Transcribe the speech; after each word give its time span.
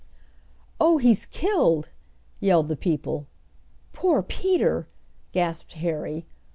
"Oh, 0.79 0.97
he's 0.97 1.27
killed!" 1.27 1.91
yelled 2.39 2.69
the 2.69 2.75
people. 2.75 3.27
"Poor 3.93 4.23
Peter!" 4.23 4.87
gasped 5.31 5.73
Harry. 5.73 6.25